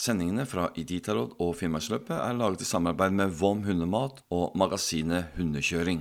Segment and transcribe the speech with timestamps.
[0.00, 6.00] Sendingene fra Iditarod og Finnmarksløpet er laget i samarbeid med Vom hundemat og magasinet Hundekjøring.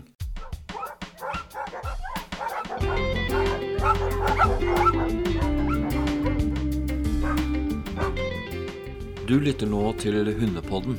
[9.28, 10.96] Du lytter nå til Hundepodden,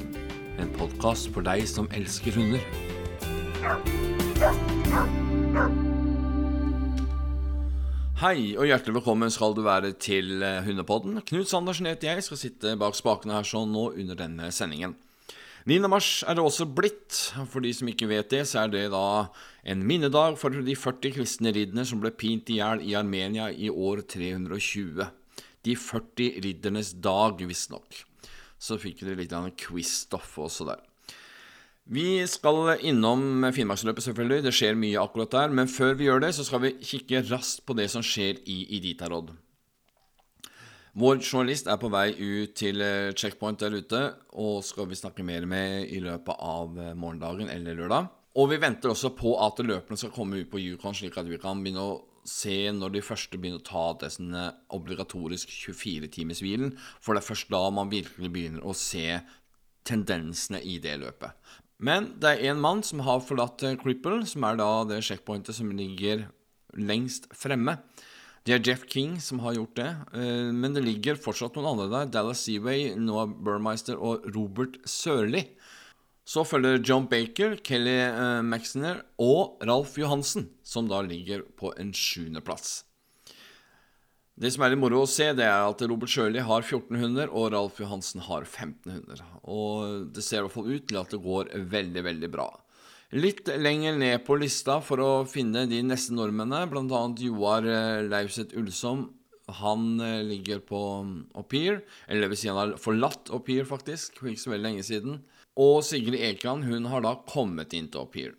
[0.61, 2.61] en podkast for deg som elsker hunder.
[8.21, 11.23] Hei og hjertelig velkommen skal du være til eh, Hundepodden.
[11.25, 14.93] Knut Sandersen heter jeg, skal sitte bak spakene her sånn nå under denne sendingen.
[15.65, 15.79] 9.
[15.89, 17.17] mars er det også blitt.
[17.49, 19.31] For de som ikke vet det, så er det da
[19.65, 23.73] en minnedag for de 40 kristne ridderne som ble pint i hjel i Armenia i
[23.73, 25.01] år 320.
[25.65, 28.03] De 40 riddernes dag, visstnok.
[28.61, 30.85] Så fikk dere litt av quiz-stoff også der.
[31.91, 34.45] Vi skal innom Finnmarksløpet, selvfølgelig.
[34.45, 35.55] Det skjer mye akkurat der.
[35.59, 38.61] Men før vi gjør det, så skal vi kikke raskt på det som skjer i
[38.77, 39.33] Iditarod.
[40.95, 44.03] Vår journalist er på vei ut til eh, checkpoint der ute,
[44.39, 48.07] og skal vi snakke mer med i løpet av eh, morgendagen eller lørdag.
[48.39, 51.39] Og vi venter også på at løpene skal komme ut på Yukon, slik at vi
[51.43, 54.37] kan begynne å se når de første begynner å ta dessen
[54.77, 56.77] obligatorisk 24-timershvilen.
[57.03, 59.19] For det er først da man virkelig begynner å se
[59.87, 61.35] tendensene i det løpet.
[61.81, 65.57] Men det er en mann som har forlatt eh, Cripple, som er da det sjekkpointet
[65.57, 66.27] som ligger
[66.77, 67.79] lengst fremme.
[68.45, 71.89] Det er Jeff King som har gjort det, eh, men det ligger fortsatt noen andre
[71.93, 72.13] der.
[72.13, 75.47] Dallas Seaway, Noah Burmeister og Robert Sørli.
[76.29, 81.97] Så følger John Baker, Kelly eh, Maxner og Ralf Johansen, som da ligger på en
[81.97, 82.90] sjuendeplass.
[84.41, 87.29] Det som er litt moro å se, det er at Robert Sjøli har 14 hunder,
[87.29, 89.21] og Ralf Johansen har 15 hunder.
[89.45, 92.47] Og det ser i hvert fall ut til at det går veldig, veldig bra.
[93.21, 97.01] Litt lenger ned på lista for å finne de neste nordmennene, bl.a.
[97.21, 99.09] Joar eh, Lauseth Ulsom.
[99.61, 103.43] Han eh, ligger på mm, au pair, eller det vil si han har forlatt au
[103.45, 105.21] faktisk, for ikke så veldig lenge siden.
[105.61, 108.33] Og Sigrid Ekan hun har da kommet inn til au.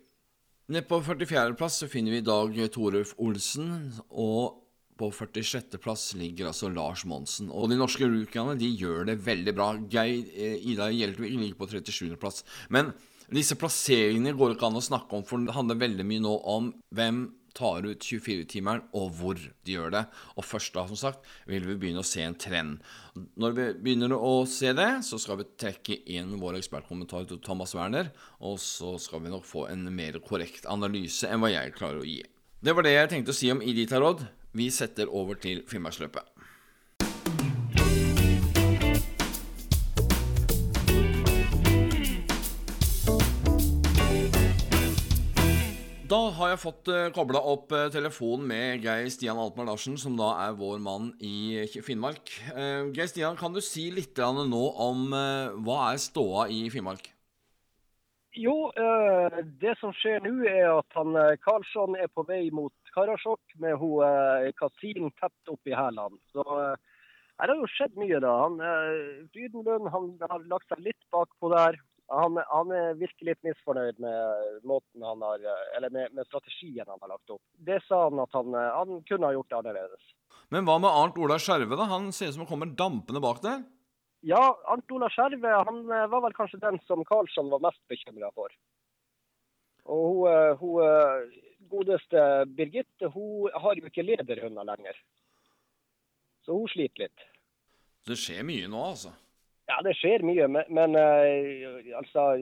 [0.72, 4.61] Nede på 44.-plass så finner vi i Dag Torulf Olsen, og
[5.02, 7.50] på 46.-plass ligger altså Lars Monsen.
[7.50, 9.72] Og de norske rookiene de gjør det veldig bra.
[9.90, 12.44] Geir eh, Ida Hjeltvik ligger på 37.-plass.
[12.72, 12.92] Men
[13.32, 16.74] disse plasseringene går ikke an å snakke om, for det handler veldig mye nå om
[16.94, 17.24] hvem
[17.56, 20.02] tar ut 24-timeren, og hvor de gjør det.
[20.40, 22.80] Og først da, som sagt, vil vi begynne å se en trend.
[23.40, 28.12] Når vi begynner å se det, så skal vi trekke inn vår ekspertkommentator Thomas Werner,
[28.40, 32.08] og så skal vi nok få en mer korrekt analyse enn hva jeg klarer å
[32.08, 32.22] gi.
[32.62, 34.22] Det var det jeg tenkte å si om Iditarod.
[34.52, 36.28] Vi setter over til Finnmarksløpet.
[46.12, 50.18] Da har jeg fått eh, kobla opp uh, telefonen med Geir Stian Altmar Larsen, som
[50.18, 52.34] da er vår mann i Finnmark.
[52.52, 55.08] Uh, Geir Stian, kan du si litt nå om
[55.64, 57.08] hva er ståa i Finnmark?
[58.32, 58.72] Jo,
[59.60, 64.02] det som skjer nå er at han Karlsson er på vei mot Karasjok med hun
[64.06, 66.20] eh, Kasin tett oppi hælene.
[66.32, 66.76] Så eh,
[67.40, 68.34] her har jo skjedd mye, da.
[68.44, 71.80] Han, eh, Frydenlund han har lagt seg litt bakpå der.
[72.12, 75.44] Han, han virker litt misfornøyd med har,
[75.86, 77.40] med, med, strategien han har lagt opp.
[77.56, 80.10] Det sa han at han, han kunne ha gjort det annerledes.
[80.52, 81.86] Men hva med Arnt Ola Skjerve, da?
[81.88, 83.62] Han ser ut som han kommer dampende bak der?
[84.22, 88.54] Ja, Arnt Ola Skjerve han var vel kanskje den som Karlsson var mest bekymra for.
[89.90, 90.28] Og
[90.60, 91.32] hun, hun
[91.72, 92.22] godeste
[92.56, 94.98] Birgitte hun har jo ikke lederhunder lenger.
[96.46, 97.26] Så hun sliter litt.
[98.06, 99.12] Det skjer mye nå, altså?
[99.70, 100.48] Ja, det skjer mye.
[100.50, 100.96] Men, men
[101.98, 102.32] altså,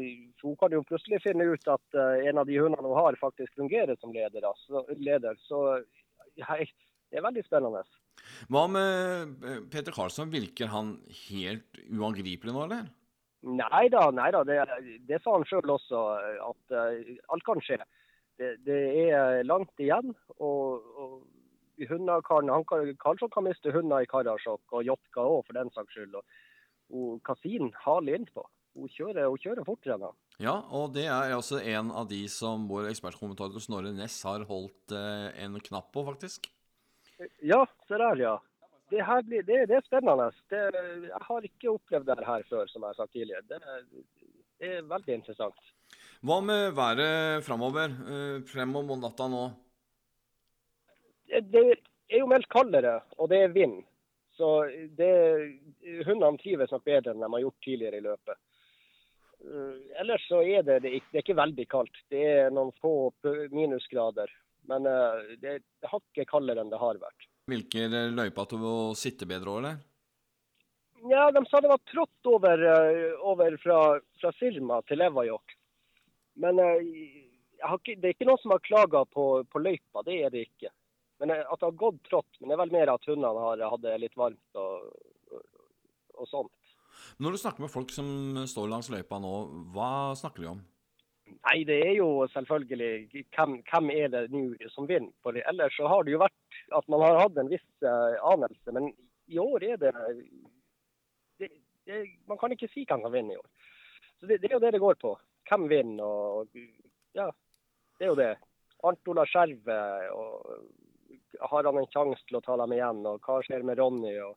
[0.43, 3.97] hun kan jo plutselig finne ut at en av de hundene hun har, faktisk fungerer
[4.01, 4.47] som leder.
[4.49, 5.37] Altså, leder.
[5.49, 5.61] Så
[6.41, 6.57] ja,
[7.11, 7.83] det er veldig spennende.
[8.53, 10.33] Hva med eh, Peter Karlsson?
[10.33, 12.89] Virker han helt uangripelig nå, eller?
[13.41, 14.45] Nei da, nei da.
[14.45, 14.59] Det,
[15.09, 16.01] det sa han sjøl også,
[16.45, 20.13] at uh, alt kan skje det, det er langt igjen.
[20.37, 21.21] og, og
[21.89, 25.73] hunder kan, han kan, Karlsson kan miste hunder i Karasjok, og Jotka òg, for den
[25.75, 26.19] saks skyld.
[26.21, 28.45] Og, Kasin haler innpå.
[28.77, 30.17] Hun kjører, hun kjører fortere enn.
[30.41, 34.95] Ja, og det er også en av de som vår ekspertkommentator Snorre Næss har holdt
[34.95, 36.49] eh, en knapp på, faktisk.
[37.45, 38.37] Ja, se der, ja.
[38.91, 40.31] Det, her blir, det, det er spennende.
[40.51, 40.63] Det,
[41.07, 43.45] jeg har ikke opplevd det her før, som jeg har sagt tidligere.
[43.47, 43.61] Det,
[44.61, 45.71] det er veldig interessant.
[46.27, 49.45] Hva med været framover, Fremover frem mot natta nå?
[51.31, 51.65] Det
[52.11, 53.79] er jo meldt kaldere, og det er vind.
[54.37, 54.51] Så
[54.99, 55.13] det,
[56.07, 58.41] hundene trives nok bedre enn de har gjort tidligere i løpet.
[59.41, 62.01] Eh, ellers så er det, det er ikke veldig kaldt.
[62.13, 63.13] Det er noen få
[63.53, 64.33] minusgrader.
[64.69, 67.29] Men eh, det er hakket kaldere enn det har vært.
[67.51, 69.81] Hvilke løyper til å sitte bedre over eller?
[71.09, 73.79] Ja, de sa det var trått over, eh, over fra,
[74.21, 75.55] fra Sirma til Levajok.
[76.45, 76.91] Men eh,
[77.61, 80.73] ikke, det er ikke noen som har klaga på, på, løypa, det er det ikke.
[81.23, 82.29] Men eh, At det har gått trått.
[82.41, 84.91] Men det er vel mer at hundene har hatt det litt varmt og,
[85.33, 85.47] og,
[86.21, 86.77] og sånt.
[87.17, 89.35] Når du snakker med folk som står langs løypa nå,
[89.73, 90.61] hva snakker de om?
[91.31, 94.43] Nei, det er jo selvfølgelig hvem, hvem er det nå
[94.75, 95.13] som vinner.
[95.25, 98.75] For ellers så har det jo vært at man har hatt en viss uh, anelse.
[98.77, 98.91] Men
[99.31, 99.93] i år er det,
[101.41, 101.51] det,
[101.87, 103.49] det, Man kan ikke si hvem som vinner i år.
[104.21, 105.15] Så det, det, er jo det det går på.
[105.51, 106.61] Hvem vinner og
[107.17, 107.31] Ja,
[107.99, 108.35] det er jo det.
[108.87, 109.81] Arnt Ola Skjerve.
[110.15, 113.05] og Har han en sjanse til å ta dem igjen?
[113.09, 114.15] Og hva skjer med Ronny?
[114.25, 114.37] Og,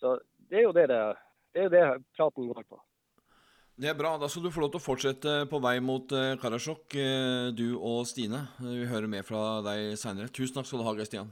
[0.00, 0.18] så
[0.50, 1.00] det er jo det, det,
[1.54, 1.86] det, er det
[2.18, 2.80] praten går på.
[3.76, 4.14] Det er bra.
[4.16, 7.74] Da skal du få lov til å fortsette på vei mot eh, Karasjok, eh, du
[7.76, 8.46] og Stine.
[8.56, 10.32] Vi hører mer fra deg seinere.
[10.32, 11.28] Tusen takk skal du ha, Stian.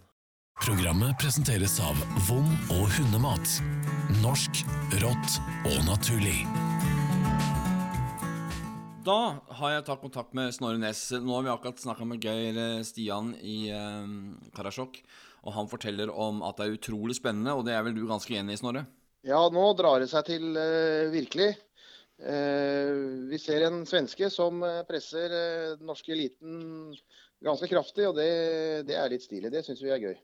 [0.61, 1.96] Programmet presenteres av
[2.29, 3.49] Vom og hundemat.
[4.20, 4.61] Norsk,
[5.00, 5.38] rått
[5.73, 6.44] og naturlig.
[9.08, 9.19] Da
[9.56, 11.06] har jeg tatt kontakt med Snorre Næss.
[11.17, 14.17] Nå har vi akkurat snakka med Geir eh, Stian i eh,
[14.52, 15.00] Karasjok.
[15.49, 18.37] Og han forteller om at det er utrolig spennende, og det er vel du ganske
[18.37, 18.85] enig i, Snorre?
[19.25, 20.50] Ja, nå drar det seg til
[21.08, 21.55] virkelig.
[22.23, 22.93] Eh,
[23.31, 26.95] vi ser en svenske som eh, presser eh, den norske eliten
[27.45, 28.31] ganske kraftig, og det,
[28.89, 29.51] det er litt stilig.
[29.53, 30.15] Det syns vi er gøy.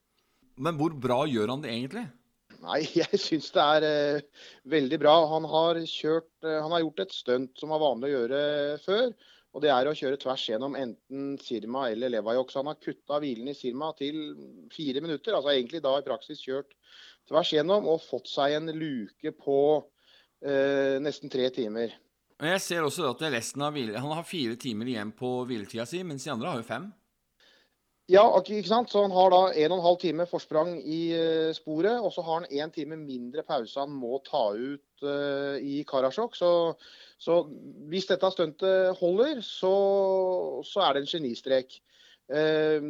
[0.60, 2.06] Men hvor bra gjør han det egentlig?
[2.60, 5.16] Nei, jeg syns det er eh, veldig bra.
[5.34, 8.40] Han har, kjørt, eh, han har gjort et stunt som var vanlig å gjøre
[8.84, 9.12] før.
[9.50, 12.52] Og det er å kjøre tvers gjennom enten Sirma eller Levajok.
[12.52, 14.20] Så han har kutta hvilen i Sirma til
[14.70, 15.34] fire minutter.
[15.34, 16.76] Altså egentlig da i praksis kjørt
[17.28, 19.58] tvers gjennom og fått seg en luke på
[20.40, 21.92] nesten tre timer.
[22.40, 26.00] Jeg ser også at resten av hvile, Han har fire timer igjen på hviletida si,
[26.06, 26.88] mens de andre har jo fem.
[28.10, 28.90] Ja, ikke sant?
[28.90, 32.00] så han har da en og en halv time forsprang i uh, sporet.
[32.00, 36.34] Og så har han én time mindre pause han må ta ut uh, i Karasjok.
[36.34, 36.50] Så,
[37.22, 37.44] så,
[37.92, 39.74] hvis dette stuntet holder, så,
[40.66, 41.76] så, er det en genistrek.
[42.26, 42.82] Uh,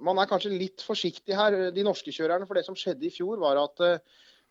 [0.00, 2.48] man er kanskje litt forsiktig her, de norske kjørerne.
[2.48, 3.98] For det som skjedde i fjor, var at Eh,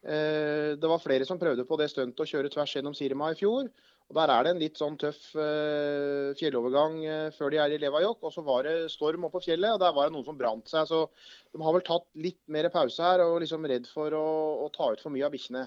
[0.05, 3.69] det var flere som prøvde på det stuntet å kjøre tvers gjennom Sirma i fjor.
[4.05, 7.79] og Der er det en litt sånn tøff eh, fjellovergang eh, før de er i
[7.81, 8.21] Levajok.
[8.21, 10.85] Og så var det storm oppå fjellet, og der var det noen som brant seg.
[10.91, 11.07] Så
[11.49, 14.27] de har vel tatt litt mer pause her og liksom redd for å,
[14.67, 15.65] å ta ut for mye av bikkjene.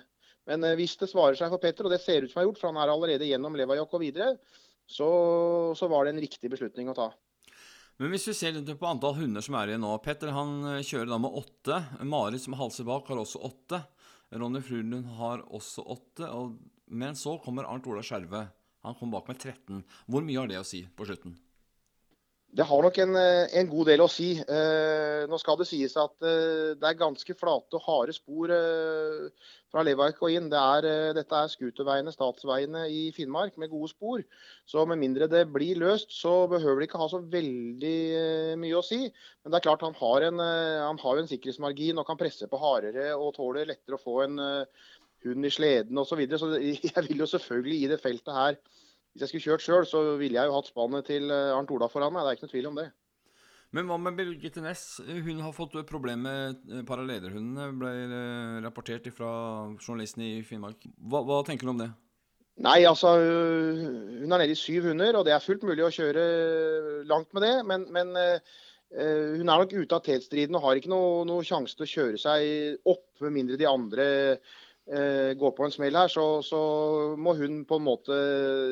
[0.49, 2.63] Men hvis det svarer seg for Petter, og det ser ut som det har gjort,
[2.63, 4.37] for han er allerede gjennom Levajok og videre,
[4.89, 5.09] så,
[5.77, 7.11] så var det en riktig beslutning å ta.
[7.99, 11.11] Men hvis vi ser litt på antall hunder som er igjen nå Petter han kjører
[11.11, 11.83] da med åtte.
[12.07, 13.83] Marit som halser bak har også åtte.
[14.31, 16.29] Ronny Frulund har også åtte.
[16.87, 18.49] men så kommer Arnt Ola Skjerve.
[18.85, 19.85] Han kom bak med 13.
[20.07, 21.37] Hvor mye har det å si på slutten?
[22.49, 24.31] Det har nok en, eh, en god del å si.
[24.41, 29.27] Eh, nå skal det sies at eh, det er ganske flate og harde spor eh,
[29.69, 30.49] fra Levaik og inn.
[30.49, 34.25] Det er, eh, dette er skuterveiene, statsveiene i Finnmark med gode spor.
[34.65, 38.81] Så med mindre det blir løst, så behøver det ikke ha så veldig eh, mye
[38.81, 39.03] å si.
[39.45, 42.63] Men det er klart han har en, han har en sikkerhetsmargin og kan presse på
[42.65, 46.17] hardere og tåler lettere å få en hund i sleden osv.
[46.17, 46.41] Så, videre.
[46.41, 46.53] så
[46.97, 48.63] jeg vil jo selvfølgelig i det feltet her
[49.19, 51.89] hvis jeg skulle kjørt sjøl, så ville jeg jo hatt spannet til eh, Arnt Ola
[51.91, 52.23] foran meg.
[52.23, 52.89] Det er ikke noe tvil om det.
[53.75, 54.85] Men hva med Birgitte Næss?
[55.27, 56.23] Hun har fått problemer
[56.55, 59.33] med eh, parallederhundene, ble eh, rapportert fra
[59.83, 60.87] journalisten i Finnmark.
[61.03, 61.91] Hva, hva, tenker du om det?
[62.63, 66.25] Nei, altså Hun er nede i syv hunder, og det er fullt mulig å kjøre
[67.07, 67.53] langt med det.
[67.67, 71.87] Men, men hun er nok ute av tetstriden og har ikke noen noe sjanse til
[71.87, 74.09] å kjøre seg opp, med mindre de andre
[74.89, 76.59] går på en smell her, så, så,
[77.21, 78.15] må hun på en måte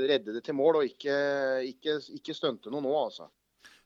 [0.09, 1.17] redde det til mål og ikke,
[1.69, 3.29] ikke, ikke stunte noe nå, altså.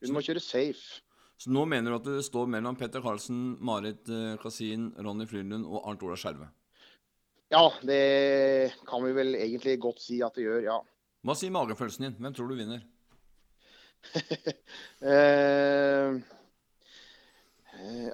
[0.01, 1.01] Hun må kjøre safe.
[1.41, 5.65] Så nå mener du at det står mellom Petter Karlsen, Marit eh, Kasin, Ronny Frydlund
[5.65, 6.47] og Arnt Ola Skjerve?
[7.51, 8.01] Ja, det
[8.87, 10.77] kan vi vel egentlig godt si at det gjør, ja.
[11.25, 12.19] Hva sier magefølelsen din?
[12.21, 12.85] Hvem tror du vinner?
[15.11, 16.19] eh, Eh,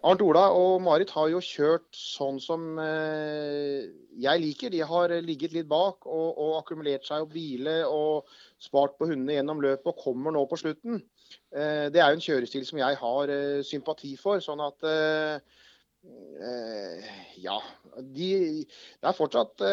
[0.05, 3.87] Arnt Ola og Marit har jo kjørt sånn som eh,
[4.19, 4.71] jeg liker.
[4.71, 8.29] De har ligget litt bak og, og akkumulert seg og hvile og
[8.63, 11.01] spart på hundene gjennom løpet og kommer nå på slutten.
[11.51, 13.33] Eh, det er jo en kjørestil som jeg har
[13.67, 14.43] sympati for.
[14.43, 14.87] sånn at
[17.41, 17.57] ja.
[17.97, 18.27] De,
[18.63, 19.63] det er fortsatt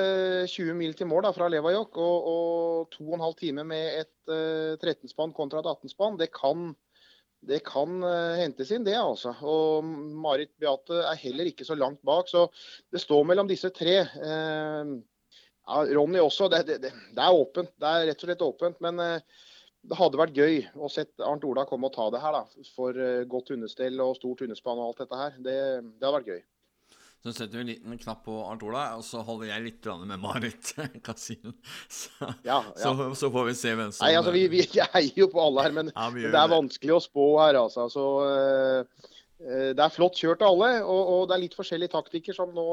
[0.48, 4.32] 20 mil til mål da, fra Levajok, og, og 2 12 timer med et
[4.80, 6.16] 13-spann kontra et 18-spann.
[6.18, 6.72] Det kan
[7.48, 8.96] det kan uh, hentes inn, det.
[8.98, 9.34] altså.
[9.44, 9.84] Og
[10.24, 12.30] Marit Beate er heller ikke så langt bak.
[12.30, 12.46] Så
[12.92, 13.98] det står mellom disse tre.
[14.18, 14.94] Uh,
[15.64, 16.48] ja, Ronny også.
[16.52, 17.74] Det, det, det, er åpent.
[17.80, 18.80] Det er rett og slett åpent.
[18.84, 19.44] Men uh,
[19.84, 22.40] det hadde vært gøy å sett Arnt Ola komme og ta det her.
[22.40, 25.38] da, For godt hundestell og stort hundespann og alt dette her.
[25.44, 26.42] Det, det hadde vært gøy.
[27.24, 30.20] Så setter vi en liten knapp på Arnt Ola, og så holder jeg litt med
[30.20, 30.74] Marit
[31.06, 31.54] Kasin.
[31.88, 32.12] Så,
[32.44, 32.74] Ja, ja.
[32.76, 35.64] så, så får vi se hvem som Nei, altså vi, vi heier jo på alle
[35.64, 36.52] her, men Ja, men det er det.
[36.52, 37.86] vanskelig å spå her, altså.
[37.92, 39.08] Så, eh,
[39.72, 42.66] det er flott kjørt av alle, og, og det er litt forskjellige taktikker som nå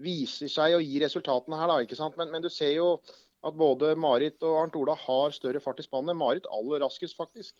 [0.00, 1.80] viser seg å gi resultatene her, da.
[1.82, 2.14] ikke sant?
[2.20, 2.92] Men, men du ser jo
[3.42, 6.16] at både Marit og Arnt Ola har større fart i spannet.
[6.18, 7.56] Marit aller raskest, faktisk.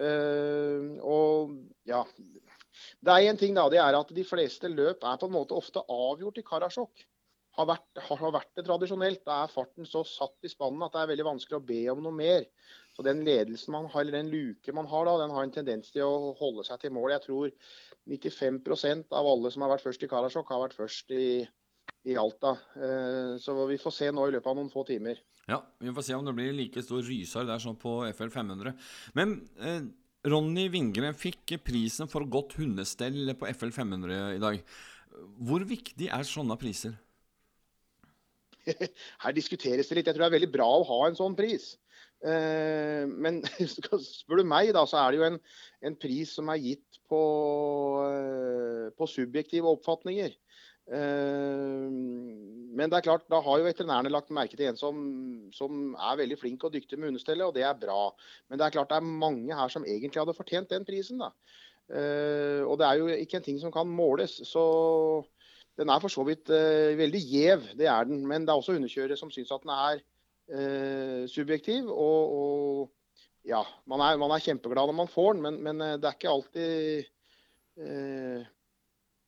[0.00, 1.50] Uh, og
[1.84, 2.00] ja
[3.02, 3.64] Det er én ting, da.
[3.72, 7.02] Det er at de fleste løp er på en måte ofte avgjort i Karasjok.
[7.58, 9.24] Har vært, har, vært det tradisjonelt.
[9.26, 12.00] Da er farten så satt i spannet at det er veldig vanskelig å be om
[12.04, 12.46] noe mer.
[12.96, 15.90] Så den ledelsen man har, eller den luke man har da, den har en tendens
[15.92, 17.10] til å holde seg til mål.
[17.16, 17.50] Jeg tror
[18.08, 21.26] 95% av alle som har vært først i Karasjok, har vært først i,
[22.08, 22.54] i Alta.
[22.78, 25.20] Eh, Så vi får se nå i løpet av noen få timer.
[25.50, 28.76] Ja, vi får se om det blir like stor rysar der som på FL 500.
[29.18, 29.82] Men eh,
[30.28, 34.60] Ronny Vingre fikk prisen for godt hundestell på FL 500 i dag.
[35.42, 36.94] Hvor viktig er sånne priser?
[39.24, 40.06] Her diskuteres det litt.
[40.06, 41.72] Jeg tror det er veldig bra å ha en sånn pris.
[42.22, 43.42] Eh, Men
[43.74, 45.40] spør du meg, da, så er det jo en,
[45.90, 47.22] en pris som er gitt på,
[48.06, 50.38] eh, på subjektive oppfatninger.
[52.72, 55.02] Men det er klart, da har jo veterinærene lagt merke til en som,
[55.54, 58.06] som er veldig flink og dyktig med hundestellet, og det er bra.
[58.48, 61.20] Men det er klart det er mange her som egentlig hadde fortjent den prisen.
[61.20, 61.32] da.
[61.92, 64.40] Uh, Og det er jo ikke en ting som kan måles.
[64.48, 64.64] så
[65.80, 68.24] den er for så vidt uh, veldig gjev, det er den.
[68.26, 70.00] Men det er også hundekjørere som syns at den er
[70.56, 71.92] uh, subjektiv.
[71.92, 72.90] Og, og
[73.44, 76.32] ja, man er, man er kjempeglad når man får den, men, men det er ikke
[76.32, 77.08] alltid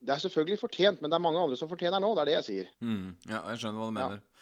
[0.05, 2.11] Det er selvfølgelig fortjent, men det er mange andre som fortjener nå.
[2.17, 2.71] Det er det jeg sier.
[2.85, 4.19] Mm, ja, jeg skjønner hva du mener.
[4.21, 4.34] Eh,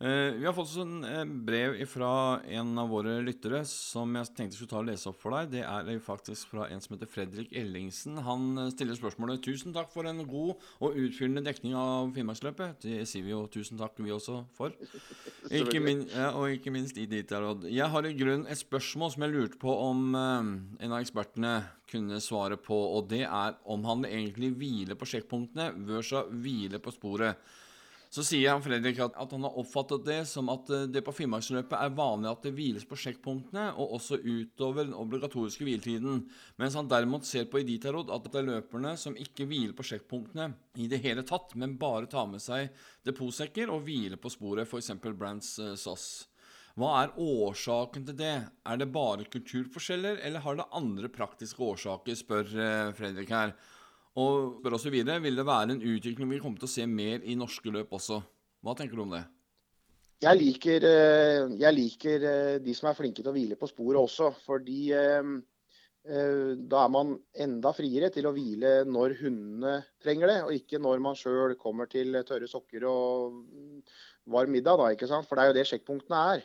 [0.00, 4.70] vi har fått en eh, brev fra en av våre lyttere som jeg tenkte skulle
[4.72, 5.50] ta og lese opp for deg.
[5.52, 8.16] Det er eh, faktisk fra en som heter Fredrik Ellingsen.
[8.24, 12.80] Han eh, stiller spørsmålet Tusen takk for en god og utfyllende dekning av Finnmarksløpet.
[12.86, 14.72] Det sier vi jo tusen takk, vi også, for.
[15.60, 17.68] Ikke min, ja, og ikke minst i ditt råd.
[17.68, 21.58] Jeg har i grunnen et spørsmål som jeg lurte på om eh, en av ekspertene
[21.90, 26.96] kunne svare på, og det er om han egentlig hviler på sjekkpunktene versus hviler på
[26.96, 27.50] sporet.
[28.10, 31.12] Så sier han Fredrik at, at han har oppfattet det som at eh, det på
[31.14, 36.24] Finnmarksløpet er vanlig at det hviles på sjekkpunktene, og også utover den obligatoriske hviletiden,
[36.58, 40.50] mens han derimot ser på Iditarod at det er løperne som ikke hviler på sjekkpunktene
[40.82, 42.74] i det hele tatt, men bare tar med seg
[43.06, 44.90] depotsekker og hviler på sporet, f.eks.
[45.14, 46.10] Brands eh, SAS.
[46.78, 48.36] Hva er årsaken til det?
[48.66, 53.54] Er det bare kulturforskjeller, eller har det andre praktiske årsaker, spør eh, Fredrik her.
[54.18, 57.22] Og spør også videre, vil det være en utvikling vi kommer til å se mer
[57.22, 58.18] i norske løp også?
[58.60, 59.22] Hva tenker du om det?
[60.20, 64.02] Jeg liker, eh, jeg liker eh, de som er flinke til å hvile på sporet
[64.02, 65.30] også, fordi eh,
[66.00, 67.14] da er man
[67.44, 71.88] enda friere til å hvile når hundene trenger det, og ikke når man sjøl kommer
[71.88, 73.40] til tørre sokker og
[74.28, 74.80] varm middag.
[74.80, 75.22] Da?
[75.24, 76.44] For det er jo det sjekkpunktene er.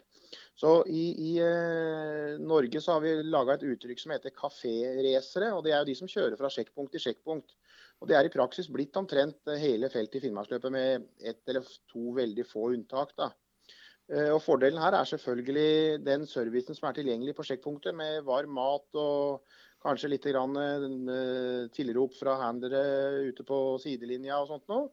[0.56, 5.52] Så I, i eh, Norge så har vi laga et uttrykk som heter kaféracere.
[5.52, 7.58] og Det er jo de som kjører fra sjekkpunkt til sjekkpunkt.
[8.00, 11.68] Og Det er i praksis blitt omtrent eh, hele feltet i Finnmarksløpet med ett eller
[11.92, 13.12] to veldig få unntak.
[13.20, 13.30] da.
[14.08, 18.56] Eh, Og Fordelen her er selvfølgelig den servicen som er tilgjengelig på sjekkpunktet, med varm
[18.56, 19.44] mat og
[19.84, 24.88] kanskje litt grann, eh, tilrop fra handlere ute på sidelinja og sånt noe.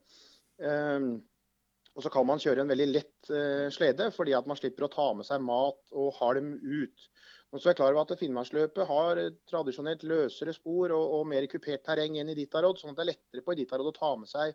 [1.92, 4.92] Og så kan man kjøre en veldig lett eh, slede, fordi at man slipper å
[4.92, 7.08] ta med seg mat og halm ut.
[7.52, 9.18] Og så er jeg klar over at Finnmarksløpet har
[9.50, 13.10] tradisjonelt løsere spor og, og mer kupert terreng enn i Ditarod, sånn at det er
[13.10, 14.54] lettere på Ditarod å ta med seg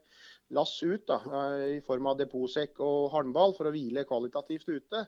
[0.57, 5.05] lass ut da, eh, i form av depotsekk og halmball for å hvile kvalitativt ute.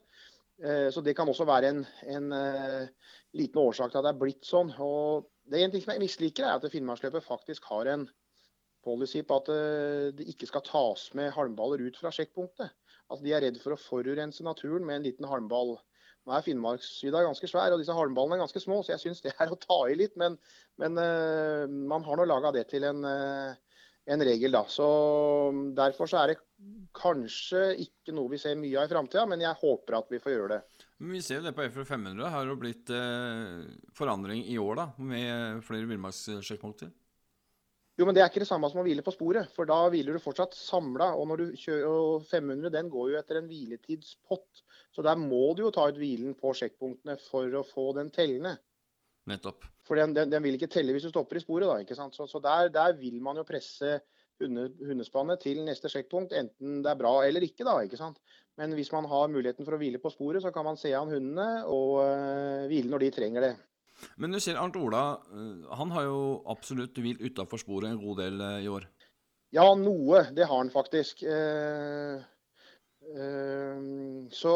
[0.62, 1.82] Eh, Så det kan også være en,
[2.14, 2.88] en eh,
[3.34, 4.70] liten årsak til at det er blitt sånn.
[4.78, 8.06] Og det er en ting som jeg misliker, er at Finnmarksløpet faktisk har en
[8.90, 12.74] policy på at eh, det ikke skal tas med halmballer ut fra sjekkpunktet.
[13.10, 15.78] Altså De er redd for å forurense naturen med en liten halmball.
[16.28, 19.34] Nå er Finnmarksvidda ganske svær, og disse halmballene er ganske små, så jeg syns det
[19.40, 20.18] er å ta i litt.
[20.20, 20.36] Men,
[20.82, 23.80] men uh, man har nå laga det til en, uh,
[24.14, 24.66] en regel, da.
[24.70, 24.86] Så
[25.56, 26.40] mm, Derfor så er det
[27.00, 30.36] kanskje ikke noe vi ser mye av i framtida, men jeg håper at vi får
[30.36, 30.86] gjøre det.
[31.00, 32.32] Men vi ser jo det på FR 500.
[32.34, 33.62] Har det blitt eh,
[33.96, 36.92] forandring i år, da, med flere villmarkssjekkpunkter?
[38.00, 40.16] Jo, men Det er ikke det samme som å hvile på sporet, for da hviler
[40.16, 41.10] du fortsatt samla.
[41.20, 44.62] Og når du kjører 500 den går jo etter en hviletidspott,
[44.96, 48.56] så der må du jo ta ut hvilen på sjekkpunktene for å få den tellende.
[49.28, 49.68] Nettopp.
[49.84, 51.76] For den, den, den vil ikke telle hvis du stopper i sporet, da.
[51.84, 52.16] ikke sant?
[52.16, 53.98] Så, så der, der vil man jo presse
[54.40, 57.82] hunde, hundespannet til neste sjekkpunkt, enten det er bra eller ikke, da.
[57.84, 58.22] ikke sant?
[58.60, 61.12] Men hvis man har muligheten for å hvile på sporet, så kan man se an
[61.12, 63.54] hundene og øh, hvile når de trenger det.
[64.20, 65.04] Men du ser Arnt Ola,
[65.34, 66.20] eh, han har jo
[66.52, 68.88] absolutt hvilt utafor sporet en god del eh, i år.
[69.56, 70.28] Ja, noe.
[70.36, 71.24] Det har han faktisk.
[71.24, 72.22] Eh,
[73.16, 73.88] eh,
[74.36, 74.56] så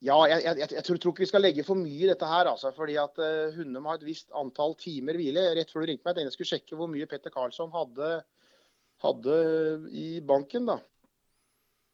[0.00, 2.48] ja, jeg, jeg, jeg, tror, tror, ikke vi skal legge for mye i dette her.
[2.48, 5.42] Altså, fordi at uh, Hundem har et visst antall timer hvile.
[5.58, 8.08] Rett før du ringte meg, jeg skulle sjekke hvor mye Petter Karlsson hadde,
[9.04, 9.36] hadde
[9.92, 10.70] i banken.
[10.70, 10.78] da.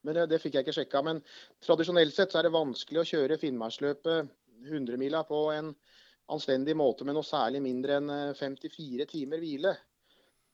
[0.07, 1.03] Men det, det fikk jeg ikke sjekka.
[1.03, 1.23] Men
[1.67, 4.31] tradisjonelt sett så er det vanskelig å kjøre Finnmarksløpet
[4.69, 5.73] 100-mila på en
[6.33, 9.77] anstendig måte med noe særlig mindre enn 54 eh, timer hvile.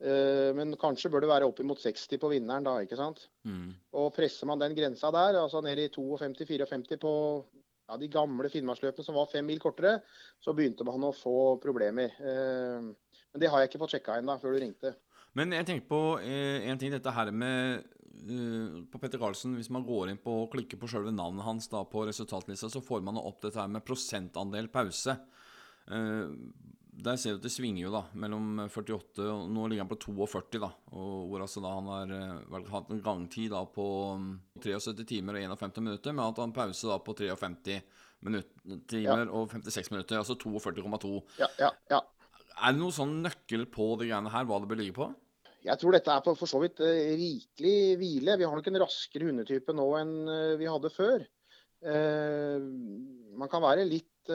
[0.02, 3.28] Uh, men kanskje bør det være oppimot 60 på vinneren da, ikke sant.
[3.46, 3.68] Mm.
[4.00, 7.12] Og presser man den grensa der, altså ned i 52-54 på
[7.86, 10.00] ja, de gamle Finnmarksløpene som var fem mil kortere,
[10.42, 12.18] så begynte man å få problemer.
[12.18, 12.90] Uh,
[13.30, 14.96] men det har jeg ikke fått sjekka ennå, før du ringte.
[15.38, 17.86] Men jeg tenker på eh, en ting, dette her med
[18.28, 21.70] uh, På Petter Karlsen, hvis man går inn på og klikker på selve navnet hans
[21.72, 25.16] da på resultatlista, så får man opp dette her med prosentandel pause.
[25.88, 26.28] Uh,
[26.92, 29.98] der ser du at det svinger jo da mellom 48 og Nå ligger han på
[30.02, 30.68] 42, da.
[30.92, 33.86] Og hvor altså da han har eh, vel hatt en gangtid da på
[34.60, 37.78] 73 mm, timer og 51 minutter, men at han pause da på 53
[38.28, 39.30] minutter, timer ja.
[39.32, 40.20] og 56 minutter.
[40.20, 41.14] Altså 42,2.
[41.40, 42.02] Ja, ja, ja.
[42.52, 45.10] Er det noen sånn nøkkel på de greiene her, hva det bør ligge på?
[45.62, 48.38] Jeg tror dette er for så vidt eh, rikelig hvile.
[48.38, 51.28] Vi har nok en raskere hundetype nå enn eh, vi hadde før.
[51.82, 54.30] man kan være litt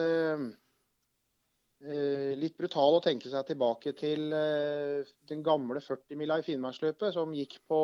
[1.78, 7.34] Eh, litt brutal å tenke seg tilbake til eh, den gamle 40-mila i Finnmarksløpet, som
[7.36, 7.82] gikk på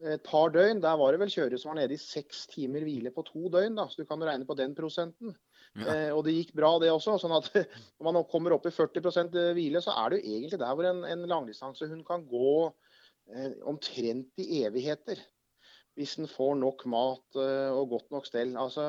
[0.00, 0.80] et par døgn.
[0.80, 3.76] Der var det vel kjørere som var nede i seks timer hvile på to døgn,
[3.76, 3.84] da.
[3.92, 5.36] så du kan regne på den prosenten.
[5.84, 7.18] Eh, og det gikk bra, det også.
[7.20, 7.50] sånn at
[8.00, 11.02] når man kommer opp i 40% hvile, så er det jo egentlig der hvor en,
[11.08, 12.52] en langdistansehund kan gå
[13.34, 15.20] eh, omtrent i evigheter.
[15.96, 18.56] Hvis den får nok mat eh, og godt nok stell.
[18.60, 18.88] Altså,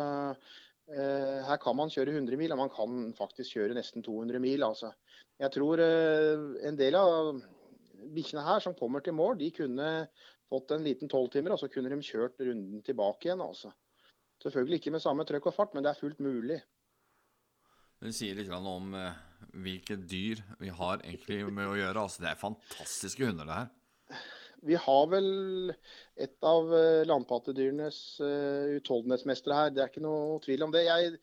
[0.87, 4.63] Eh, her kan man kjøre 100 mil, og man kan faktisk kjøre nesten 200 mil.
[4.63, 4.93] Altså.
[5.39, 7.33] Jeg tror eh, en del av
[8.15, 9.89] bikkjene her som kommer til mål, de kunne
[10.47, 13.43] fått en liten tolvtimer, og så kunne de kjørt runden tilbake igjen.
[13.43, 13.73] Altså.
[14.43, 16.61] Selvfølgelig ikke med samme trøkk og fart, men det er fullt mulig.
[17.97, 19.17] Det sier litt om eh,
[19.63, 22.03] hvilke dyr vi har egentlig med å gjøre.
[22.03, 23.73] Altså, det er fantastiske hunder, det her.
[24.67, 25.29] Vi har vel
[26.17, 29.73] et av eh, landpattedyrenes uh, utholdenhetsmestere her.
[29.73, 30.83] Det er ikke noe tvil om det.
[30.87, 31.17] Jeg,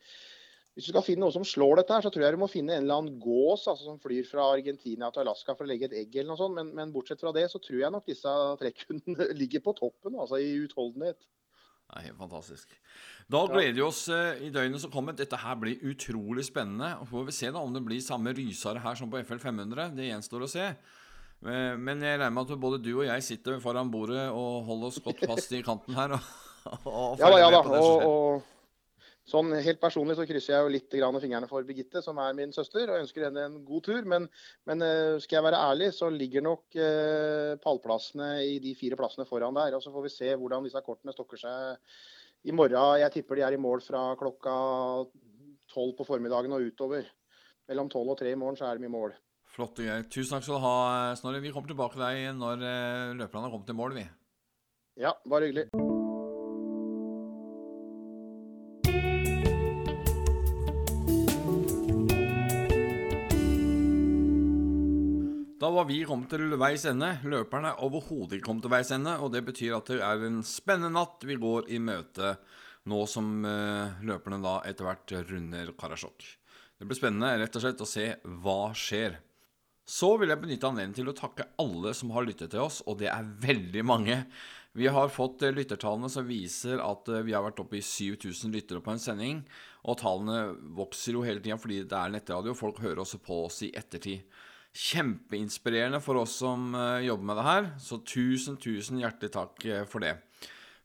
[0.75, 2.75] hvis du skal finne noe som slår dette, her, så tror jeg du må finne
[2.75, 5.97] en eller annen gås altså, som flyr fra Argentina til Alaska for å legge et
[6.01, 6.15] egg.
[6.15, 6.57] eller noe sånt.
[6.59, 10.43] Men, men bortsett fra det så tror jeg nok disse trekkhundene ligger på toppen altså
[10.43, 11.23] i utholdenhet.
[11.95, 12.73] Det er helt fantastisk.
[13.31, 15.15] Da gleder vi oss uh, i døgnet som kommer.
[15.15, 16.91] Dette her blir utrolig spennende.
[16.99, 19.93] Og får vi se da om det blir samme rysere her som på FL 500.
[19.95, 20.65] Det gjenstår å se.
[21.45, 24.91] Eh, men jeg regner med at både du og jeg sitter foran bordet og holder
[24.91, 26.17] oss godt fast i kanten her.
[26.17, 27.63] Og, og ja da, ja da.
[27.63, 28.51] Og, og,
[29.29, 32.89] sånn helt personlig så krysser jeg jo litt fingrene for Birgitte, som er min søster,
[32.89, 34.05] og ønsker henne en god tur.
[34.05, 34.27] Men,
[34.69, 39.27] men eh, skal jeg være ærlig, så ligger nok eh, pallplassene i de fire plassene
[39.29, 39.77] foran der.
[39.77, 41.91] Og så får vi se hvordan disse kortene stokker seg
[42.45, 42.99] i morgen.
[43.01, 44.55] Jeg tipper de er i mål fra klokka
[45.73, 47.07] tolv på formiddagen og utover.
[47.69, 49.15] Mellom tolv og tre i morgen så er de i mål.
[49.55, 50.77] Flott og gøy, Tusen takk skal du ha,
[51.17, 51.41] Snorre.
[51.41, 54.07] Vi kommer tilbake til deg når eh, løperne har kommet til mål, vi.
[55.01, 55.94] Ja, bare hyggelig.
[65.65, 67.07] Da var vi kommet til veis ende.
[67.25, 69.15] Løperne er overhodet ikke kommet til veis ende.
[69.25, 72.35] Og det betyr at det er en spennende natt vi går i møte
[72.85, 76.21] nå som uh, løperne da etter hvert runder Karasjok.
[76.77, 78.05] Det blir spennende rett og slett å se
[78.45, 79.17] hva skjer.
[79.89, 83.01] Så vil jeg benytte anledningen til å takke alle som har lyttet til oss, og
[83.01, 84.21] det er veldig mange.
[84.77, 88.53] Vi har fått eh, lyttertallene som viser at eh, vi har vært oppe i 7000
[88.53, 89.41] lyttere på en sending.
[89.89, 92.53] Og tallene vokser jo hele tida fordi det er nettradio.
[92.53, 94.29] Folk hører også på oss i ettertid.
[94.75, 100.03] Kjempeinspirerende for oss som eh, jobber med det her, så tusen, tusen hjertelig takk for
[100.03, 100.17] det.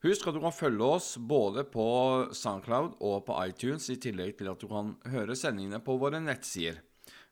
[0.01, 1.87] Husk at du kan følge oss både på
[2.33, 6.79] Soundcloud og på iTunes, i tillegg til at du kan høre sendingene på våre nettsider.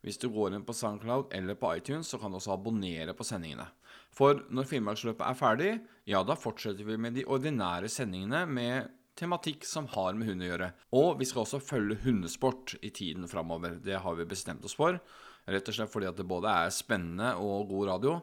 [0.04, 3.26] Hvis du går inn på SoundCloud eller på iTunes, så kan du også abonnere på
[3.26, 3.66] sendingene.
[4.14, 5.72] For når Finnmarksløpet er ferdig,
[6.08, 10.50] ja, da fortsetter vi med de ordinære sendingene med tematikk som har med hund å
[10.50, 10.72] gjøre.
[10.98, 13.78] Og vi skal også følge hundesport i tiden framover.
[13.82, 15.00] Det har vi bestemt oss for.
[15.48, 18.18] Rett og slett fordi at det både er spennende og god radio,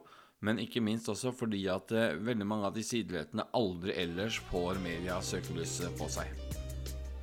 [0.45, 4.77] men ikke minst også fordi at eh, veldig mange av de sidelighetene aldri ellers får
[4.83, 6.29] media søkelyset på seg.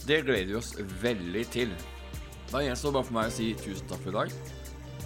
[0.03, 1.77] Det gleder vi oss veldig til.
[2.51, 4.35] Da gjenstår det bare for meg å si tusen takk for i dag.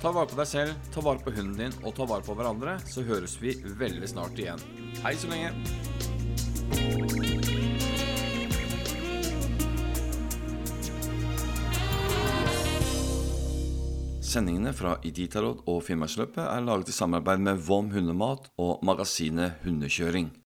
[0.01, 2.79] Ta vare på deg selv, ta vare på hunden din og ta vare på hverandre,
[2.89, 4.65] så høres vi veldig snart igjen.
[5.05, 5.53] Hei så lenge.
[14.27, 20.33] Sendingene fra Iditarod og Finnmarksløpet er laget i samarbeid med Vom hundemat og magasinet Hundekjøring.